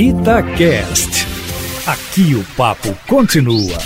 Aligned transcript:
Itacast. 0.00 1.26
Aqui 1.84 2.32
o 2.36 2.44
papo 2.56 2.96
continua. 3.08 3.76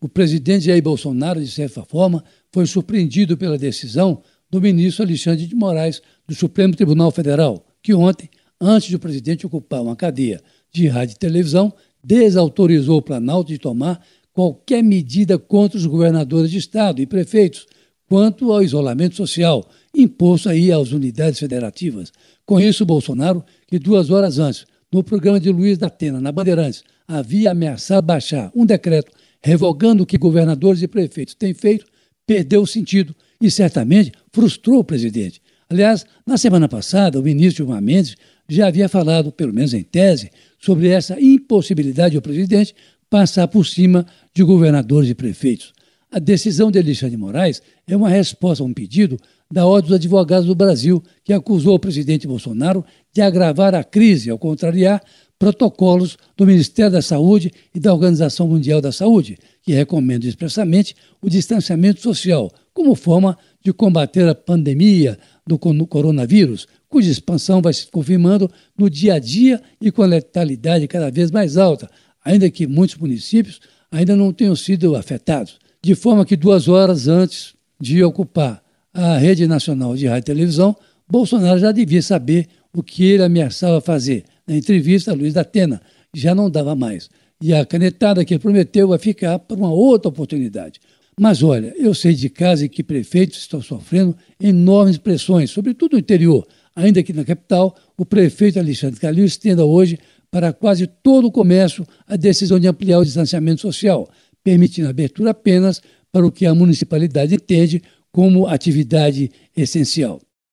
O 0.00 0.08
presidente 0.08 0.64
Jair 0.64 0.82
Bolsonaro, 0.82 1.38
de 1.38 1.50
certa 1.50 1.84
forma, 1.84 2.24
foi 2.50 2.64
surpreendido 2.64 3.36
pela 3.36 3.58
decisão 3.58 4.22
do 4.48 4.58
ministro 4.58 5.04
Alexandre 5.04 5.46
de 5.46 5.54
Moraes 5.54 6.00
do 6.26 6.34
Supremo 6.34 6.74
Tribunal 6.74 7.10
Federal, 7.10 7.62
que 7.82 7.92
ontem, 7.92 8.30
antes 8.58 8.88
de 8.88 8.96
o 8.96 8.98
presidente 8.98 9.44
ocupar 9.44 9.82
uma 9.82 9.94
cadeia 9.94 10.40
de 10.72 10.88
rádio 10.88 11.16
e 11.16 11.18
televisão, 11.18 11.70
desautorizou 12.02 13.00
o 13.00 13.02
Planalto 13.02 13.52
de 13.52 13.58
tomar 13.58 14.02
qualquer 14.32 14.82
medida 14.82 15.38
contra 15.38 15.76
os 15.76 15.84
governadores 15.84 16.50
de 16.50 16.56
estado 16.56 17.02
e 17.02 17.06
prefeitos 17.06 17.66
quanto 18.08 18.52
ao 18.52 18.62
isolamento 18.62 19.16
social 19.16 19.68
imposto 19.94 20.48
aí 20.48 20.72
às 20.72 20.92
unidades 20.92 21.38
federativas. 21.38 22.12
Com 22.46 22.60
isso, 22.60 22.86
Bolsonaro, 22.86 23.44
que 23.66 23.78
duas 23.78 24.10
horas 24.10 24.38
antes, 24.38 24.66
no 24.90 25.02
programa 25.02 25.38
de 25.38 25.50
Luiz 25.50 25.76
da 25.76 25.88
Atena, 25.88 26.20
na 26.20 26.32
Bandeirantes, 26.32 26.82
havia 27.06 27.50
ameaçado 27.50 28.04
baixar 28.04 28.50
um 28.54 28.64
decreto 28.64 29.12
revogando 29.42 30.02
o 30.02 30.06
que 30.06 30.18
governadores 30.18 30.82
e 30.82 30.88
prefeitos 30.88 31.34
têm 31.34 31.54
feito, 31.54 31.86
perdeu 32.26 32.62
o 32.62 32.66
sentido 32.66 33.14
e 33.40 33.50
certamente 33.50 34.12
frustrou 34.32 34.80
o 34.80 34.84
presidente. 34.84 35.40
Aliás, 35.70 36.04
na 36.26 36.36
semana 36.36 36.68
passada, 36.68 37.20
o 37.20 37.22
ministro 37.22 37.64
Gilmar 37.64 37.82
Mendes 37.82 38.16
já 38.48 38.68
havia 38.68 38.88
falado, 38.88 39.30
pelo 39.30 39.52
menos 39.52 39.74
em 39.74 39.82
tese, 39.82 40.30
sobre 40.58 40.88
essa 40.88 41.20
impossibilidade 41.20 42.14
do 42.14 42.22
presidente 42.22 42.74
passar 43.10 43.46
por 43.48 43.64
cima 43.64 44.06
de 44.34 44.42
governadores 44.42 45.10
e 45.10 45.14
prefeitos. 45.14 45.72
A 46.10 46.18
decisão 46.18 46.70
de 46.70 46.78
Alexandre 46.78 47.16
de 47.16 47.20
Moraes 47.20 47.60
é 47.86 47.94
uma 47.94 48.08
resposta 48.08 48.64
a 48.64 48.66
um 48.66 48.72
pedido 48.72 49.18
da 49.52 49.66
Ordem 49.66 49.90
dos 49.90 49.96
Advogados 49.96 50.46
do 50.46 50.54
Brasil, 50.54 51.02
que 51.22 51.34
acusou 51.34 51.74
o 51.74 51.78
presidente 51.78 52.26
Bolsonaro 52.26 52.82
de 53.12 53.20
agravar 53.20 53.74
a 53.74 53.84
crise 53.84 54.30
ao 54.30 54.38
contrariar 54.38 55.02
protocolos 55.38 56.16
do 56.34 56.46
Ministério 56.46 56.92
da 56.92 57.02
Saúde 57.02 57.52
e 57.74 57.78
da 57.78 57.92
Organização 57.92 58.48
Mundial 58.48 58.80
da 58.80 58.90
Saúde, 58.90 59.36
que 59.62 59.72
recomendam 59.72 60.26
expressamente 60.26 60.96
o 61.20 61.28
distanciamento 61.28 62.00
social 62.00 62.50
como 62.72 62.94
forma 62.94 63.36
de 63.62 63.70
combater 63.70 64.26
a 64.26 64.34
pandemia 64.34 65.18
do 65.46 65.58
coronavírus, 65.58 66.66
cuja 66.88 67.10
expansão 67.10 67.60
vai 67.60 67.74
se 67.74 67.86
confirmando 67.90 68.50
no 68.78 68.88
dia 68.88 69.14
a 69.14 69.18
dia 69.18 69.60
e 69.78 69.90
com 69.90 70.02
a 70.02 70.06
letalidade 70.06 70.88
cada 70.88 71.10
vez 71.10 71.30
mais 71.30 71.58
alta, 71.58 71.90
ainda 72.24 72.50
que 72.50 72.66
muitos 72.66 72.96
municípios 72.96 73.60
ainda 73.92 74.16
não 74.16 74.32
tenham 74.32 74.56
sido 74.56 74.96
afetados 74.96 75.58
de 75.88 75.94
forma 75.94 76.26
que 76.26 76.36
duas 76.36 76.68
horas 76.68 77.08
antes 77.08 77.54
de 77.80 78.04
ocupar 78.04 78.62
a 78.92 79.16
rede 79.16 79.46
nacional 79.46 79.96
de 79.96 80.06
rádio 80.06 80.20
e 80.20 80.34
televisão, 80.34 80.76
Bolsonaro 81.10 81.58
já 81.58 81.72
devia 81.72 82.02
saber 82.02 82.46
o 82.76 82.82
que 82.82 83.04
ele 83.04 83.22
ameaçava 83.22 83.80
fazer. 83.80 84.24
Na 84.46 84.54
entrevista, 84.54 85.14
Luiz 85.14 85.32
da 85.32 85.40
Atena 85.40 85.80
já 86.14 86.34
não 86.34 86.50
dava 86.50 86.76
mais. 86.76 87.08
E 87.40 87.54
a 87.54 87.64
canetada 87.64 88.22
que 88.22 88.38
prometeu 88.38 88.88
vai 88.88 88.98
ficar 88.98 89.38
para 89.38 89.56
uma 89.56 89.72
outra 89.72 90.10
oportunidade. 90.10 90.78
Mas 91.18 91.42
olha, 91.42 91.72
eu 91.78 91.94
sei 91.94 92.12
de 92.12 92.28
casa 92.28 92.66
em 92.66 92.68
que 92.68 92.82
prefeitos 92.82 93.38
estão 93.38 93.62
sofrendo 93.62 94.14
enormes 94.38 94.98
pressões, 94.98 95.50
sobretudo 95.50 95.94
no 95.94 95.98
interior. 95.98 96.46
Ainda 96.76 97.02
que 97.02 97.14
na 97.14 97.24
capital, 97.24 97.74
o 97.96 98.04
prefeito 98.04 98.58
Alexandre 98.58 99.00
Calil 99.00 99.24
estenda 99.24 99.64
hoje 99.64 99.98
para 100.30 100.52
quase 100.52 100.86
todo 100.86 101.28
o 101.28 101.32
comércio 101.32 101.86
a 102.06 102.14
decisão 102.14 102.60
de 102.60 102.68
ampliar 102.68 102.98
o 102.98 103.04
distanciamento 103.04 103.62
social 103.62 104.06
permitindo 104.48 104.88
abertura 104.88 105.32
apenas 105.32 105.82
para 106.10 106.26
o 106.26 106.32
que 106.32 106.46
a 106.46 106.54
municipalidade 106.54 107.34
entende 107.34 107.82
como 108.10 108.46
atividade 108.46 109.30
essencial. 109.54 110.22